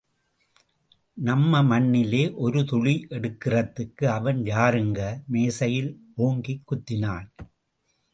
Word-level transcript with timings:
நம்ப 1.17 1.63
மண்ணிலே 1.63 2.31
ஒரு 2.31 2.65
துளி 2.65 3.05
எடுக்கிறதுக்கு 3.09 4.05
அவன் 4.05 4.39
யாருங்க? 4.43 4.99
மேஜையில் 5.27 5.91
ஓங்கிக் 6.17 6.63
குத்தினான். 6.65 7.29